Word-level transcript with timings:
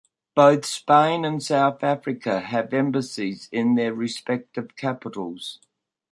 Both 0.33 0.65
Spain 0.65 1.23
and 1.25 1.43
South 1.43 1.83
Africa 1.83 2.39
have 2.39 2.73
embassies 2.73 3.47
in 3.51 3.75
their 3.75 3.93
respective 3.93 4.75
capitals. 4.75 5.59